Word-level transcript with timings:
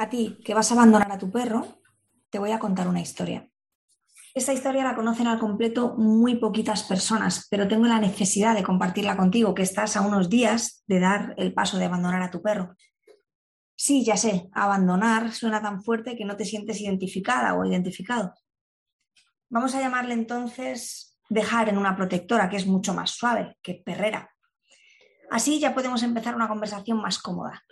A 0.00 0.08
ti, 0.08 0.38
que 0.42 0.54
vas 0.54 0.70
a 0.70 0.74
abandonar 0.74 1.12
a 1.12 1.18
tu 1.18 1.30
perro, 1.30 1.60
te 2.30 2.38
voy 2.38 2.52
a 2.52 2.58
contar 2.58 2.88
una 2.88 3.02
historia. 3.02 3.46
Esta 4.34 4.54
historia 4.54 4.82
la 4.82 4.94
conocen 4.94 5.26
al 5.26 5.38
completo 5.38 5.94
muy 5.98 6.36
poquitas 6.36 6.84
personas, 6.84 7.46
pero 7.50 7.68
tengo 7.68 7.84
la 7.84 8.00
necesidad 8.00 8.54
de 8.54 8.62
compartirla 8.62 9.18
contigo, 9.18 9.54
que 9.54 9.60
estás 9.60 9.98
a 9.98 10.00
unos 10.00 10.30
días 10.30 10.84
de 10.86 11.00
dar 11.00 11.34
el 11.36 11.52
paso 11.52 11.76
de 11.76 11.84
abandonar 11.84 12.22
a 12.22 12.30
tu 12.30 12.40
perro. 12.40 12.74
Sí, 13.76 14.02
ya 14.02 14.16
sé, 14.16 14.48
abandonar 14.54 15.32
suena 15.32 15.60
tan 15.60 15.82
fuerte 15.82 16.16
que 16.16 16.24
no 16.24 16.34
te 16.34 16.46
sientes 16.46 16.80
identificada 16.80 17.54
o 17.54 17.66
identificado. 17.66 18.32
Vamos 19.50 19.74
a 19.74 19.80
llamarle 19.80 20.14
entonces 20.14 21.18
dejar 21.28 21.68
en 21.68 21.76
una 21.76 21.94
protectora, 21.94 22.48
que 22.48 22.56
es 22.56 22.66
mucho 22.66 22.94
más 22.94 23.10
suave 23.10 23.58
que 23.60 23.82
perrera. 23.84 24.30
Así 25.30 25.60
ya 25.60 25.74
podemos 25.74 26.02
empezar 26.02 26.34
una 26.34 26.48
conversación 26.48 27.02
más 27.02 27.18
cómoda. 27.18 27.62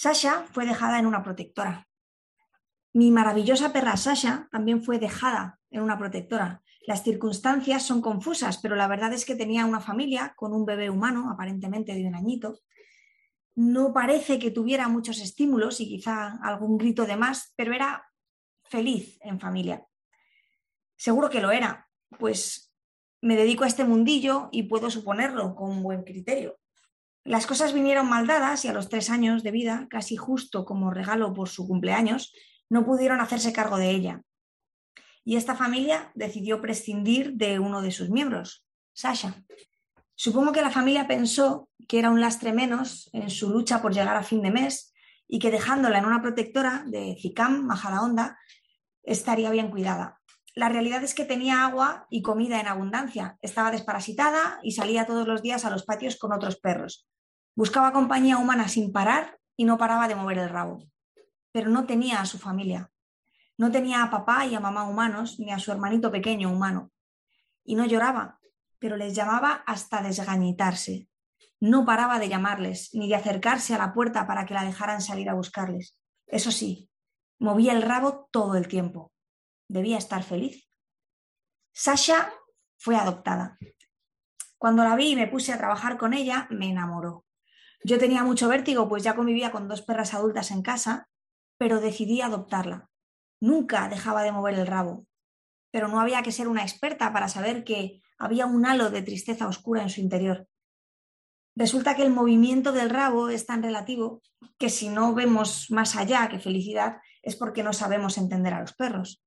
Sasha 0.00 0.46
fue 0.50 0.64
dejada 0.64 0.98
en 0.98 1.04
una 1.04 1.22
protectora. 1.22 1.86
Mi 2.94 3.10
maravillosa 3.10 3.70
perra 3.70 3.98
Sasha 3.98 4.48
también 4.50 4.82
fue 4.82 4.98
dejada 4.98 5.60
en 5.70 5.82
una 5.82 5.98
protectora. 5.98 6.62
Las 6.86 7.02
circunstancias 7.02 7.82
son 7.82 8.00
confusas, 8.00 8.56
pero 8.62 8.76
la 8.76 8.88
verdad 8.88 9.12
es 9.12 9.26
que 9.26 9.36
tenía 9.36 9.66
una 9.66 9.82
familia 9.82 10.32
con 10.38 10.54
un 10.54 10.64
bebé 10.64 10.88
humano, 10.88 11.28
aparentemente 11.30 11.92
de 11.92 12.06
un 12.06 12.14
añito. 12.14 12.60
No 13.54 13.92
parece 13.92 14.38
que 14.38 14.50
tuviera 14.50 14.88
muchos 14.88 15.20
estímulos 15.20 15.82
y 15.82 15.86
quizá 15.86 16.38
algún 16.42 16.78
grito 16.78 17.04
de 17.04 17.16
más, 17.16 17.52
pero 17.54 17.74
era 17.74 18.02
feliz 18.64 19.18
en 19.20 19.38
familia. 19.38 19.84
Seguro 20.96 21.28
que 21.28 21.42
lo 21.42 21.50
era, 21.50 21.90
pues 22.18 22.72
me 23.20 23.36
dedico 23.36 23.64
a 23.64 23.68
este 23.68 23.84
mundillo 23.84 24.48
y 24.50 24.62
puedo 24.62 24.88
suponerlo 24.88 25.54
con 25.54 25.82
buen 25.82 26.04
criterio. 26.04 26.58
Las 27.24 27.46
cosas 27.46 27.74
vinieron 27.74 28.08
mal 28.08 28.26
dadas 28.26 28.64
y 28.64 28.68
a 28.68 28.72
los 28.72 28.88
tres 28.88 29.10
años 29.10 29.42
de 29.42 29.50
vida, 29.50 29.86
casi 29.90 30.16
justo 30.16 30.64
como 30.64 30.90
regalo 30.90 31.34
por 31.34 31.48
su 31.48 31.66
cumpleaños, 31.68 32.32
no 32.70 32.84
pudieron 32.86 33.20
hacerse 33.20 33.52
cargo 33.52 33.76
de 33.76 33.90
ella. 33.90 34.22
Y 35.22 35.36
esta 35.36 35.54
familia 35.54 36.12
decidió 36.14 36.62
prescindir 36.62 37.34
de 37.34 37.58
uno 37.58 37.82
de 37.82 37.90
sus 37.90 38.08
miembros, 38.08 38.64
Sasha. 38.94 39.44
Supongo 40.14 40.52
que 40.52 40.62
la 40.62 40.70
familia 40.70 41.06
pensó 41.06 41.68
que 41.88 41.98
era 41.98 42.10
un 42.10 42.20
lastre 42.20 42.52
menos 42.52 43.10
en 43.12 43.30
su 43.30 43.50
lucha 43.50 43.82
por 43.82 43.92
llegar 43.92 44.16
a 44.16 44.22
fin 44.22 44.42
de 44.42 44.50
mes 44.50 44.94
y 45.28 45.38
que 45.38 45.50
dejándola 45.50 45.98
en 45.98 46.06
una 46.06 46.22
protectora 46.22 46.84
de 46.86 47.16
Zicam, 47.20 47.64
Majadahonda, 47.66 48.38
estaría 49.02 49.50
bien 49.50 49.70
cuidada. 49.70 50.20
La 50.54 50.68
realidad 50.68 51.02
es 51.04 51.14
que 51.14 51.24
tenía 51.24 51.64
agua 51.64 52.06
y 52.10 52.22
comida 52.22 52.60
en 52.60 52.66
abundancia, 52.66 53.38
estaba 53.40 53.70
desparasitada 53.70 54.58
y 54.62 54.72
salía 54.72 55.06
todos 55.06 55.26
los 55.26 55.42
días 55.42 55.64
a 55.64 55.70
los 55.70 55.84
patios 55.84 56.16
con 56.16 56.32
otros 56.32 56.56
perros. 56.56 57.06
Buscaba 57.54 57.92
compañía 57.92 58.38
humana 58.38 58.68
sin 58.68 58.92
parar 58.92 59.38
y 59.56 59.64
no 59.64 59.78
paraba 59.78 60.08
de 60.08 60.14
mover 60.14 60.38
el 60.38 60.48
rabo. 60.48 60.84
Pero 61.52 61.68
no 61.70 61.84
tenía 61.84 62.20
a 62.20 62.26
su 62.26 62.38
familia. 62.38 62.90
No 63.58 63.70
tenía 63.70 64.02
a 64.02 64.10
papá 64.10 64.46
y 64.46 64.54
a 64.54 64.60
mamá 64.60 64.84
humanos 64.84 65.38
ni 65.38 65.52
a 65.52 65.58
su 65.58 65.70
hermanito 65.70 66.10
pequeño 66.10 66.50
humano. 66.50 66.90
Y 67.64 67.74
no 67.74 67.84
lloraba, 67.84 68.40
pero 68.78 68.96
les 68.96 69.14
llamaba 69.14 69.62
hasta 69.66 70.02
desgañitarse. 70.02 71.08
No 71.60 71.84
paraba 71.84 72.18
de 72.18 72.28
llamarles 72.28 72.90
ni 72.94 73.08
de 73.08 73.16
acercarse 73.16 73.74
a 73.74 73.78
la 73.78 73.92
puerta 73.92 74.26
para 74.26 74.46
que 74.46 74.54
la 74.54 74.64
dejaran 74.64 75.02
salir 75.02 75.28
a 75.28 75.34
buscarles. 75.34 75.98
Eso 76.26 76.50
sí, 76.50 76.88
movía 77.38 77.72
el 77.72 77.82
rabo 77.82 78.28
todo 78.30 78.54
el 78.54 78.66
tiempo. 78.66 79.12
Debía 79.68 79.98
estar 79.98 80.22
feliz. 80.22 80.68
Sasha 81.72 82.32
fue 82.78 82.96
adoptada. 82.96 83.58
Cuando 84.56 84.84
la 84.84 84.96
vi 84.96 85.10
y 85.10 85.16
me 85.16 85.26
puse 85.26 85.52
a 85.52 85.58
trabajar 85.58 85.98
con 85.98 86.14
ella, 86.14 86.46
me 86.50 86.70
enamoró. 86.70 87.26
Yo 87.82 87.98
tenía 87.98 88.24
mucho 88.24 88.48
vértigo, 88.48 88.88
pues 88.88 89.02
ya 89.02 89.16
convivía 89.16 89.52
con 89.52 89.68
dos 89.68 89.82
perras 89.82 90.14
adultas 90.14 90.50
en 90.50 90.62
casa, 90.62 91.08
pero 91.58 91.80
decidí 91.80 92.20
adoptarla. 92.20 92.90
Nunca 93.40 93.88
dejaba 93.88 94.22
de 94.22 94.32
mover 94.32 94.54
el 94.54 94.66
rabo, 94.66 95.06
pero 95.70 95.88
no 95.88 96.00
había 96.00 96.22
que 96.22 96.32
ser 96.32 96.48
una 96.48 96.62
experta 96.62 97.12
para 97.12 97.28
saber 97.28 97.64
que 97.64 98.02
había 98.18 98.46
un 98.46 98.66
halo 98.66 98.90
de 98.90 99.02
tristeza 99.02 99.48
oscura 99.48 99.82
en 99.82 99.90
su 99.90 100.00
interior. 100.00 100.46
Resulta 101.56 101.96
que 101.96 102.02
el 102.02 102.10
movimiento 102.10 102.72
del 102.72 102.90
rabo 102.90 103.28
es 103.28 103.46
tan 103.46 103.62
relativo 103.62 104.22
que 104.58 104.70
si 104.70 104.88
no 104.88 105.14
vemos 105.14 105.70
más 105.70 105.96
allá 105.96 106.28
que 106.28 106.38
felicidad 106.38 106.98
es 107.22 107.36
porque 107.36 107.62
no 107.62 107.72
sabemos 107.72 108.18
entender 108.18 108.54
a 108.54 108.60
los 108.60 108.74
perros. 108.74 109.22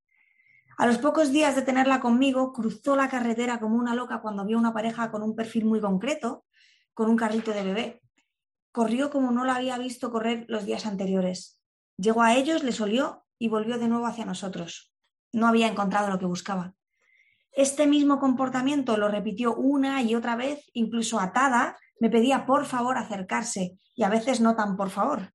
A 0.76 0.86
los 0.86 0.98
pocos 0.98 1.30
días 1.30 1.54
de 1.54 1.62
tenerla 1.62 2.00
conmigo, 2.00 2.52
cruzó 2.52 2.96
la 2.96 3.08
carretera 3.08 3.60
como 3.60 3.76
una 3.76 3.94
loca 3.94 4.20
cuando 4.20 4.44
vio 4.44 4.58
una 4.58 4.74
pareja 4.74 5.10
con 5.10 5.22
un 5.22 5.36
perfil 5.36 5.66
muy 5.66 5.80
concreto, 5.80 6.44
con 6.92 7.08
un 7.08 7.16
carrito 7.16 7.52
de 7.52 7.62
bebé. 7.62 8.02
Corrió 8.74 9.08
como 9.08 9.30
no 9.30 9.44
la 9.44 9.54
había 9.54 9.78
visto 9.78 10.10
correr 10.10 10.46
los 10.48 10.64
días 10.64 10.84
anteriores. 10.84 11.60
Llegó 11.96 12.22
a 12.22 12.34
ellos, 12.34 12.64
les 12.64 12.80
olió 12.80 13.24
y 13.38 13.46
volvió 13.46 13.78
de 13.78 13.86
nuevo 13.86 14.04
hacia 14.04 14.24
nosotros. 14.24 14.92
No 15.32 15.46
había 15.46 15.68
encontrado 15.68 16.10
lo 16.10 16.18
que 16.18 16.26
buscaba. 16.26 16.74
Este 17.52 17.86
mismo 17.86 18.18
comportamiento 18.18 18.96
lo 18.96 19.06
repitió 19.06 19.54
una 19.54 20.02
y 20.02 20.16
otra 20.16 20.34
vez, 20.34 20.68
incluso 20.72 21.20
atada, 21.20 21.78
me 22.00 22.10
pedía 22.10 22.46
por 22.46 22.66
favor 22.66 22.98
acercarse 22.98 23.78
y 23.94 24.02
a 24.02 24.08
veces 24.08 24.40
no 24.40 24.56
tan 24.56 24.76
por 24.76 24.90
favor. 24.90 25.32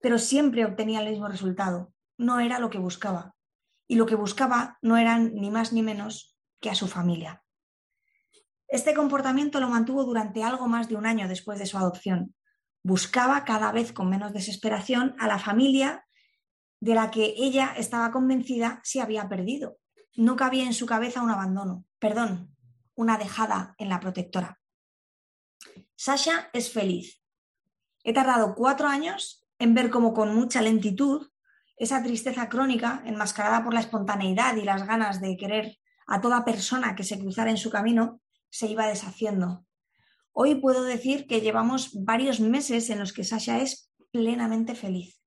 Pero 0.00 0.16
siempre 0.16 0.64
obtenía 0.64 1.00
el 1.00 1.10
mismo 1.10 1.26
resultado. 1.26 1.92
No 2.16 2.38
era 2.38 2.60
lo 2.60 2.70
que 2.70 2.78
buscaba. 2.78 3.34
Y 3.88 3.96
lo 3.96 4.06
que 4.06 4.14
buscaba 4.14 4.78
no 4.82 4.96
eran 4.98 5.34
ni 5.34 5.50
más 5.50 5.72
ni 5.72 5.82
menos 5.82 6.38
que 6.60 6.70
a 6.70 6.76
su 6.76 6.86
familia. 6.86 7.42
Este 8.68 8.94
comportamiento 8.94 9.60
lo 9.60 9.68
mantuvo 9.68 10.04
durante 10.04 10.42
algo 10.42 10.66
más 10.66 10.88
de 10.88 10.96
un 10.96 11.06
año 11.06 11.28
después 11.28 11.58
de 11.58 11.66
su 11.66 11.78
adopción. 11.78 12.34
Buscaba 12.82 13.44
cada 13.44 13.72
vez 13.72 13.92
con 13.92 14.08
menos 14.10 14.32
desesperación 14.32 15.14
a 15.18 15.28
la 15.28 15.38
familia 15.38 16.06
de 16.80 16.94
la 16.94 17.10
que 17.10 17.34
ella 17.36 17.74
estaba 17.76 18.10
convencida 18.10 18.80
se 18.82 19.00
había 19.00 19.28
perdido. 19.28 19.78
No 20.16 20.36
cabía 20.36 20.64
en 20.64 20.74
su 20.74 20.86
cabeza 20.86 21.22
un 21.22 21.30
abandono, 21.30 21.84
perdón, 21.98 22.54
una 22.94 23.18
dejada 23.18 23.74
en 23.78 23.88
la 23.88 24.00
protectora. 24.00 24.60
Sasha 25.94 26.50
es 26.52 26.72
feliz. 26.72 27.22
He 28.02 28.12
tardado 28.12 28.54
cuatro 28.54 28.88
años 28.88 29.46
en 29.58 29.74
ver 29.74 29.90
cómo 29.90 30.12
con 30.12 30.34
mucha 30.34 30.60
lentitud 30.60 31.28
esa 31.76 32.02
tristeza 32.02 32.48
crónica, 32.48 33.02
enmascarada 33.04 33.62
por 33.62 33.74
la 33.74 33.80
espontaneidad 33.80 34.56
y 34.56 34.62
las 34.62 34.86
ganas 34.86 35.20
de 35.20 35.36
querer 35.36 35.78
a 36.06 36.20
toda 36.20 36.44
persona 36.44 36.94
que 36.94 37.04
se 37.04 37.18
cruzara 37.18 37.50
en 37.50 37.56
su 37.56 37.70
camino, 37.70 38.20
se 38.50 38.66
iba 38.66 38.86
deshaciendo. 38.86 39.66
Hoy 40.32 40.56
puedo 40.56 40.84
decir 40.84 41.26
que 41.26 41.40
llevamos 41.40 41.90
varios 42.04 42.40
meses 42.40 42.90
en 42.90 42.98
los 42.98 43.12
que 43.12 43.24
Sasha 43.24 43.60
es 43.60 43.90
plenamente 44.10 44.74
feliz. 44.74 45.20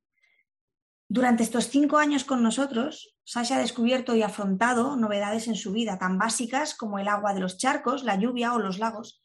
Durante 1.07 1.41
estos 1.41 1.69
cinco 1.69 1.97
años 1.97 2.24
con 2.24 2.44
nosotros, 2.44 3.16
Sasha 3.24 3.58
ha 3.58 3.59
descubierto 3.59 4.16
y 4.16 4.22
afrontado 4.22 4.96
novedades 4.96 5.47
en 5.47 5.56
su 5.56 5.72
vida, 5.72 5.97
tan 5.97 6.19
básicas 6.19 6.75
como 6.75 7.00
el 7.00 7.08
agua 7.08 7.34
de 7.34 7.40
los 7.40 7.58
charcos, 7.58 8.03
la 8.03 8.16
lluvia 8.16 8.53
o 8.53 8.59
los 8.59 8.78
lagos. 8.78 9.24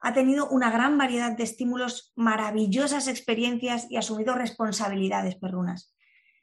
Ha 0.00 0.12
tenido 0.12 0.48
una 0.50 0.70
gran 0.70 0.98
variedad 0.98 1.34
de 1.34 1.44
estímulos, 1.44 2.12
maravillosas 2.16 3.08
experiencias 3.08 3.86
y 3.90 3.96
asumido 3.96 4.34
responsabilidades 4.34 5.36
perrunas. 5.36 5.94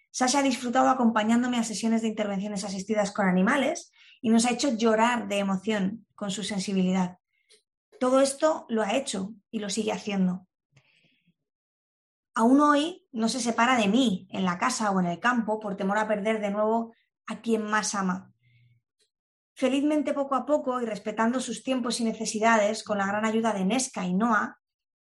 Sasha 0.10 0.40
ha 0.40 0.44
disfrutado 0.44 0.90
acompañándome 0.90 1.58
a 1.58 1.64
sesiones 1.64 2.02
de 2.02 2.08
intervenciones 2.08 2.64
asistidas 2.64 3.12
con 3.12 3.28
animales 3.28 3.92
y 4.24 4.30
nos 4.30 4.46
ha 4.46 4.52
hecho 4.52 4.76
llorar 4.78 5.28
de 5.28 5.38
emoción 5.40 6.08
con 6.16 6.32
su 6.32 6.44
sensibilidad. 6.44 7.20
Todo 8.00 8.22
esto 8.22 8.66
lo 8.70 8.82
ha 8.82 8.96
hecho 8.96 9.36
y 9.52 9.60
lo 9.60 9.70
sigue 9.70 9.92
haciendo. 9.92 10.48
Aún 12.34 12.62
hoy 12.62 13.06
no 13.12 13.28
se 13.28 13.42
separa 13.42 13.76
de 13.76 13.90
mí 13.90 14.26
en 14.32 14.46
la 14.46 14.58
casa 14.58 14.92
o 14.92 15.00
en 15.02 15.08
el 15.08 15.20
campo 15.20 15.60
por 15.60 15.76
temor 15.76 15.98
a 15.98 16.08
perder 16.08 16.40
de 16.40 16.52
nuevo 16.52 16.96
a 17.28 17.42
quien 17.42 17.66
más 17.66 17.96
ama. 17.96 18.34
Felizmente 19.56 20.14
poco 20.14 20.36
a 20.36 20.46
poco 20.46 20.82
y 20.82 20.86
respetando 20.86 21.42
sus 21.42 21.62
tiempos 21.62 22.00
y 22.00 22.06
necesidades, 22.06 22.86
con 22.86 23.00
la 23.00 23.06
gran 23.06 23.26
ayuda 23.26 23.52
de 23.52 23.66
Nesca 23.66 24.06
y 24.06 24.14
Noah, 24.14 24.58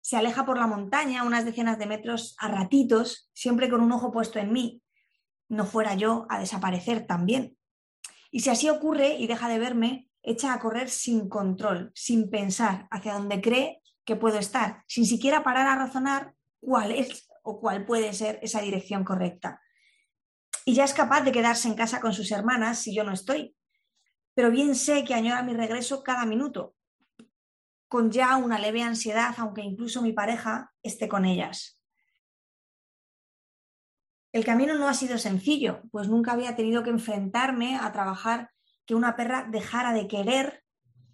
se 0.02 0.18
aleja 0.18 0.46
por 0.46 0.58
la 0.58 0.68
montaña 0.68 1.24
unas 1.24 1.46
decenas 1.46 1.80
de 1.80 1.88
metros 1.88 2.36
a 2.38 2.48
ratitos, 2.48 3.32
siempre 3.34 3.72
con 3.72 3.82
un 3.82 3.92
ojo 3.92 4.12
puesto 4.12 4.38
en 4.38 4.54
mí. 4.54 4.84
No 5.50 5.66
fuera 5.66 5.96
yo 5.96 6.28
a 6.30 6.40
desaparecer 6.40 7.08
también. 7.08 7.59
Y 8.32 8.42
si 8.42 8.50
así 8.50 8.70
ocurre 8.70 9.16
y 9.16 9.28
deja 9.28 9.50
de 9.50 9.60
verme, 9.60 10.10
echa 10.22 10.54
a 10.54 10.60
correr 10.60 10.90
sin 10.90 11.30
control, 11.30 11.92
sin 11.96 12.30
pensar 12.30 12.88
hacia 12.92 13.14
dónde 13.14 13.42
cree 13.42 13.82
que 14.06 14.16
puedo 14.16 14.38
estar, 14.38 14.84
sin 14.88 15.06
siquiera 15.06 15.44
parar 15.44 15.68
a 15.68 15.76
razonar 15.76 16.34
cuál 16.60 16.92
es 16.92 17.30
o 17.44 17.60
cuál 17.60 17.86
puede 17.86 18.14
ser 18.14 18.40
esa 18.42 18.62
dirección 18.62 19.04
correcta. 19.04 19.62
Y 20.66 20.74
ya 20.74 20.84
es 20.84 20.94
capaz 20.94 21.22
de 21.22 21.32
quedarse 21.32 21.68
en 21.68 21.76
casa 21.76 22.00
con 22.00 22.14
sus 22.14 22.32
hermanas 22.32 22.80
si 22.80 22.94
yo 22.94 23.04
no 23.04 23.14
estoy. 23.14 23.56
Pero 24.36 24.52
bien 24.52 24.76
sé 24.76 25.04
que 25.04 25.16
añora 25.16 25.42
mi 25.42 25.54
regreso 25.54 26.04
cada 26.04 26.26
minuto, 26.26 26.76
con 27.88 28.12
ya 28.12 28.38
una 28.38 28.60
leve 28.60 28.84
ansiedad, 28.84 29.34
aunque 29.38 29.62
incluso 29.62 30.02
mi 30.02 30.14
pareja 30.14 30.72
esté 30.84 31.10
con 31.10 31.26
ellas. 31.26 31.79
El 34.32 34.46
camino 34.46 34.76
no 34.76 34.88
ha 34.88 34.94
sido 34.94 35.18
sencillo, 35.18 35.82
pues 35.92 36.08
nunca 36.08 36.34
había 36.34 36.56
tenido 36.56 36.84
que 36.84 36.92
enfrentarme 36.92 37.78
a 37.78 37.92
trabajar 37.92 38.52
que 38.86 38.94
una 38.94 39.16
perra 39.16 39.48
dejara 39.50 39.92
de 39.94 40.08
querer 40.08 40.64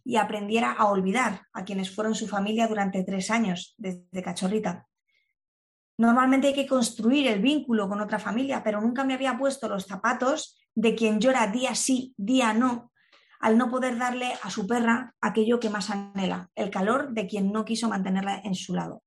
y 0.04 0.18
aprendiera 0.18 0.72
a 0.74 0.86
olvidar 0.86 1.42
a 1.54 1.64
quienes 1.64 1.94
fueron 1.94 2.14
su 2.14 2.28
familia 2.28 2.68
durante 2.68 3.04
tres 3.04 3.32
años, 3.32 3.74
desde 3.78 4.22
cachorrita. 4.22 4.88
Normalmente 5.98 6.48
hay 6.48 6.54
que 6.54 6.68
construir 6.68 7.28
el 7.28 7.42
vínculo 7.42 7.88
con 7.88 8.02
otra 8.02 8.20
familia, 8.20 8.64
pero 8.64 8.82
nunca 8.82 9.06
me 9.06 9.14
había 9.14 9.38
puesto 9.38 9.70
los 9.70 9.86
zapatos 9.86 10.60
de 10.76 10.94
quien 10.94 11.20
llora 11.22 11.48
día 11.48 11.74
sí, 11.74 12.14
día 12.18 12.54
no, 12.54 12.92
al 13.40 13.58
no 13.58 13.70
poder 13.70 13.98
darle 13.98 14.34
a 14.42 14.50
su 14.50 14.68
perra 14.68 15.16
aquello 15.22 15.60
que 15.60 15.70
más 15.70 15.90
anhela, 15.90 16.50
el 16.56 16.70
calor 16.70 17.14
de 17.14 17.28
quien 17.28 17.52
no 17.52 17.64
quiso 17.64 17.88
mantenerla 17.88 18.42
en 18.44 18.56
su 18.56 18.76
lado. 18.76 19.04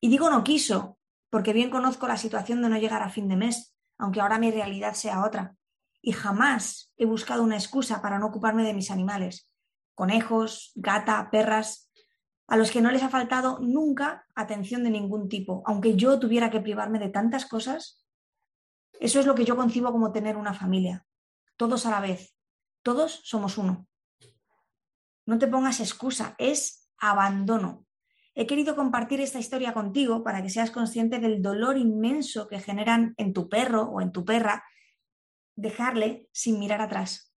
Y 0.00 0.10
digo 0.10 0.28
no 0.28 0.44
quiso, 0.44 0.98
porque 1.34 1.52
bien 1.52 1.68
conozco 1.68 2.06
la 2.06 2.16
situación 2.16 2.62
de 2.62 2.68
no 2.68 2.78
llegar 2.78 3.02
a 3.02 3.10
fin 3.10 3.26
de 3.26 3.34
mes, 3.34 3.74
aunque 3.98 4.20
ahora 4.20 4.38
mi 4.38 4.52
realidad 4.52 4.94
sea 4.94 5.24
otra. 5.26 5.56
Y 6.00 6.12
jamás 6.12 6.92
he 6.96 7.06
buscado 7.06 7.42
una 7.42 7.56
excusa 7.56 8.00
para 8.00 8.20
no 8.20 8.26
ocuparme 8.26 8.62
de 8.62 8.72
mis 8.72 8.92
animales, 8.92 9.52
conejos, 9.96 10.70
gata, 10.76 11.28
perras, 11.32 11.90
a 12.46 12.56
los 12.56 12.70
que 12.70 12.80
no 12.80 12.92
les 12.92 13.02
ha 13.02 13.08
faltado 13.08 13.58
nunca 13.58 14.24
atención 14.36 14.84
de 14.84 14.90
ningún 14.90 15.28
tipo, 15.28 15.64
aunque 15.66 15.96
yo 15.96 16.20
tuviera 16.20 16.52
que 16.52 16.60
privarme 16.60 17.00
de 17.00 17.08
tantas 17.08 17.46
cosas. 17.46 18.06
Eso 19.00 19.18
es 19.18 19.26
lo 19.26 19.34
que 19.34 19.44
yo 19.44 19.56
concibo 19.56 19.90
como 19.90 20.12
tener 20.12 20.36
una 20.36 20.54
familia, 20.54 21.04
todos 21.56 21.84
a 21.84 21.90
la 21.90 21.98
vez, 21.98 22.36
todos 22.84 23.22
somos 23.24 23.58
uno. 23.58 23.88
No 25.26 25.36
te 25.40 25.48
pongas 25.48 25.80
excusa, 25.80 26.36
es 26.38 26.88
abandono. 26.96 27.86
He 28.36 28.46
querido 28.46 28.74
compartir 28.74 29.20
esta 29.20 29.38
historia 29.38 29.72
contigo 29.72 30.24
para 30.24 30.42
que 30.42 30.50
seas 30.50 30.72
consciente 30.72 31.20
del 31.20 31.40
dolor 31.40 31.78
inmenso 31.78 32.48
que 32.48 32.58
generan 32.58 33.14
en 33.16 33.32
tu 33.32 33.48
perro 33.48 33.82
o 33.82 34.00
en 34.00 34.10
tu 34.10 34.24
perra 34.24 34.64
dejarle 35.56 36.28
sin 36.32 36.58
mirar 36.58 36.80
atrás. 36.80 37.32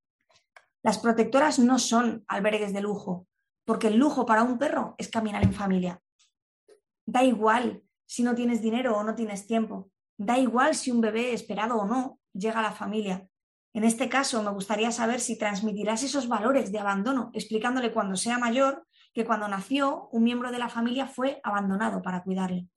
Las 0.82 0.98
protectoras 0.98 1.58
no 1.58 1.78
son 1.78 2.24
albergues 2.28 2.72
de 2.72 2.80
lujo, 2.80 3.26
porque 3.66 3.88
el 3.88 3.96
lujo 3.96 4.24
para 4.24 4.42
un 4.42 4.56
perro 4.56 4.94
es 4.96 5.08
caminar 5.08 5.42
en 5.42 5.52
familia. 5.52 6.00
Da 7.04 7.22
igual 7.24 7.82
si 8.06 8.22
no 8.22 8.34
tienes 8.34 8.62
dinero 8.62 8.96
o 8.96 9.04
no 9.04 9.14
tienes 9.14 9.46
tiempo. 9.46 9.90
Da 10.16 10.38
igual 10.38 10.74
si 10.74 10.90
un 10.90 11.02
bebé 11.02 11.34
esperado 11.34 11.76
o 11.76 11.86
no 11.86 12.20
llega 12.32 12.60
a 12.60 12.62
la 12.62 12.72
familia. 12.72 13.28
En 13.74 13.84
este 13.84 14.08
caso, 14.08 14.42
me 14.42 14.50
gustaría 14.50 14.90
saber 14.90 15.20
si 15.20 15.36
transmitirás 15.36 16.02
esos 16.02 16.26
valores 16.26 16.72
de 16.72 16.78
abandono, 16.78 17.30
explicándole 17.34 17.92
cuando 17.92 18.16
sea 18.16 18.38
mayor 18.38 18.86
que 19.16 19.24
cuando 19.24 19.48
nació 19.48 20.10
un 20.12 20.24
miembro 20.24 20.52
de 20.52 20.58
la 20.58 20.68
familia 20.68 21.06
fue 21.06 21.40
abandonado 21.42 22.02
para 22.02 22.22
cuidarle. 22.22 22.68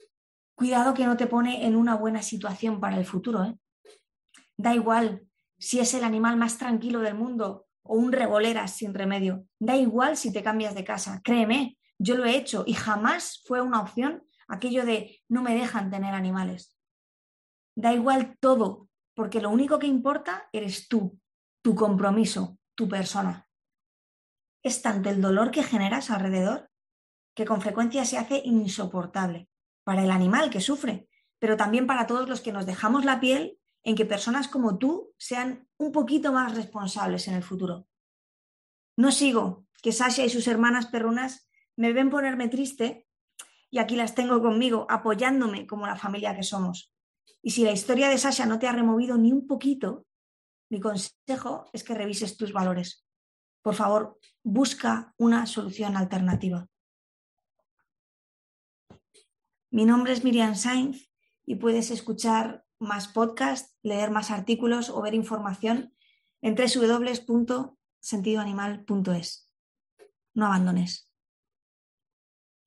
Cuidado 0.55 0.93
que 0.93 1.05
no 1.05 1.17
te 1.17 1.27
pone 1.27 1.65
en 1.65 1.75
una 1.75 1.95
buena 1.95 2.21
situación 2.21 2.79
para 2.79 2.97
el 2.97 3.03
futuro. 3.03 3.43
¿eh? 3.43 3.57
Da 4.55 4.73
igual 4.73 5.27
si 5.57 5.81
es 5.81 5.93
el 5.95 6.05
animal 6.05 6.37
más 6.37 6.57
tranquilo 6.57 7.01
del 7.01 7.15
mundo 7.15 7.67
o 7.83 7.95
un 7.95 8.13
revolera 8.13 8.69
sin 8.69 8.93
remedio. 8.93 9.47
Da 9.59 9.75
igual 9.75 10.15
si 10.15 10.31
te 10.31 10.41
cambias 10.41 10.75
de 10.75 10.85
casa. 10.85 11.19
Créeme, 11.25 11.77
yo 11.97 12.15
lo 12.15 12.23
he 12.23 12.37
hecho 12.37 12.63
y 12.65 12.73
jamás 12.73 13.43
fue 13.45 13.59
una 13.59 13.81
opción 13.81 14.23
aquello 14.47 14.85
de 14.85 15.19
no 15.27 15.43
me 15.43 15.53
dejan 15.53 15.91
tener 15.91 16.13
animales. 16.13 16.79
Da 17.75 17.91
igual 17.91 18.37
todo, 18.39 18.87
porque 19.13 19.41
lo 19.41 19.49
único 19.49 19.77
que 19.77 19.87
importa 19.87 20.47
eres 20.53 20.87
tú, 20.87 21.19
tu 21.61 21.75
compromiso, 21.75 22.57
tu 22.75 22.87
persona. 22.87 23.48
Es 24.63 24.81
tanto 24.81 25.09
el 25.09 25.21
dolor 25.21 25.51
que 25.51 25.63
generas 25.63 26.09
alrededor 26.09 26.69
que 27.35 27.45
con 27.45 27.61
frecuencia 27.61 28.03
se 28.05 28.17
hace 28.17 28.41
insoportable 28.43 29.49
para 29.83 30.03
el 30.03 30.11
animal 30.11 30.49
que 30.49 30.61
sufre, 30.61 31.07
pero 31.39 31.55
también 31.55 31.87
para 31.87 32.05
todos 32.05 32.27
los 32.27 32.41
que 32.41 32.51
nos 32.51 32.65
dejamos 32.65 33.05
la 33.05 33.19
piel 33.19 33.57
en 33.83 33.95
que 33.95 34.05
personas 34.05 34.47
como 34.47 34.77
tú 34.77 35.13
sean 35.17 35.67
un 35.77 35.91
poquito 35.91 36.33
más 36.33 36.55
responsables 36.55 37.27
en 37.27 37.35
el 37.35 37.43
futuro. 37.43 37.87
No 38.97 39.11
sigo 39.11 39.65
que 39.81 39.93
Sasha 39.93 40.25
y 40.25 40.29
sus 40.29 40.47
hermanas 40.47 40.87
perrunas 40.87 41.49
me 41.77 41.93
ven 41.93 42.09
ponerme 42.09 42.49
triste 42.49 43.07
y 43.71 43.77
aquí 43.77 43.95
las 43.95 44.15
tengo 44.15 44.41
conmigo, 44.41 44.85
apoyándome 44.89 45.65
como 45.65 45.87
la 45.87 45.95
familia 45.95 46.35
que 46.35 46.43
somos. 46.43 46.93
Y 47.41 47.51
si 47.51 47.63
la 47.63 47.71
historia 47.71 48.09
de 48.09 48.17
Sasha 48.17 48.45
no 48.45 48.59
te 48.59 48.67
ha 48.67 48.73
removido 48.73 49.17
ni 49.17 49.31
un 49.31 49.47
poquito, 49.47 50.05
mi 50.69 50.79
consejo 50.79 51.69
es 51.71 51.83
que 51.83 51.93
revises 51.93 52.35
tus 52.35 52.51
valores. 52.51 53.05
Por 53.69 53.75
favor, 53.75 54.17
busca 54.43 55.13
una 55.17 55.45
solución 55.45 55.95
alternativa. 55.95 56.67
Mi 59.69 59.85
nombre 59.85 60.11
es 60.11 60.23
Miriam 60.23 60.55
Sainz 60.55 61.11
y 61.45 61.57
puedes 61.57 61.91
escuchar 61.91 62.65
más 62.79 63.09
podcasts, 63.09 63.77
leer 63.83 64.09
más 64.09 64.31
artículos 64.31 64.89
o 64.89 65.03
ver 65.03 65.13
información 65.13 65.93
en 66.41 66.55
www.sentidoanimal.es. 66.55 69.51
No 70.33 70.47
abandones. 70.47 71.08